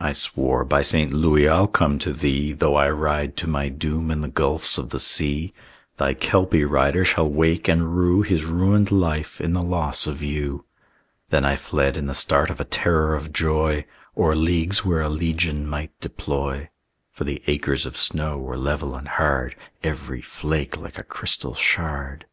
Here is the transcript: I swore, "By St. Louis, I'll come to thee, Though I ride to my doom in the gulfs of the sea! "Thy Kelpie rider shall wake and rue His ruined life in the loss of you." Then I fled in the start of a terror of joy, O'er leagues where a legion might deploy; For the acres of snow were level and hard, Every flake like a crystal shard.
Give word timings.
I 0.00 0.12
swore, 0.12 0.64
"By 0.64 0.82
St. 0.82 1.14
Louis, 1.14 1.46
I'll 1.46 1.68
come 1.68 2.00
to 2.00 2.12
thee, 2.12 2.50
Though 2.50 2.74
I 2.74 2.90
ride 2.90 3.36
to 3.36 3.46
my 3.46 3.68
doom 3.68 4.10
in 4.10 4.20
the 4.20 4.26
gulfs 4.28 4.76
of 4.76 4.88
the 4.90 4.98
sea! 4.98 5.54
"Thy 5.98 6.14
Kelpie 6.14 6.64
rider 6.64 7.04
shall 7.04 7.28
wake 7.30 7.68
and 7.68 7.96
rue 7.96 8.22
His 8.22 8.44
ruined 8.44 8.90
life 8.90 9.40
in 9.40 9.52
the 9.52 9.62
loss 9.62 10.04
of 10.08 10.20
you." 10.20 10.64
Then 11.30 11.44
I 11.44 11.54
fled 11.54 11.96
in 11.96 12.08
the 12.08 12.14
start 12.16 12.50
of 12.50 12.58
a 12.58 12.64
terror 12.64 13.14
of 13.14 13.32
joy, 13.32 13.84
O'er 14.16 14.34
leagues 14.34 14.84
where 14.84 15.00
a 15.00 15.08
legion 15.08 15.64
might 15.68 15.92
deploy; 16.00 16.68
For 17.12 17.22
the 17.22 17.40
acres 17.46 17.86
of 17.86 17.96
snow 17.96 18.38
were 18.38 18.58
level 18.58 18.96
and 18.96 19.06
hard, 19.06 19.54
Every 19.84 20.22
flake 20.22 20.76
like 20.76 20.98
a 20.98 21.04
crystal 21.04 21.54
shard. 21.54 22.26